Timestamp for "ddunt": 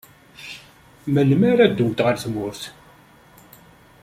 1.71-2.03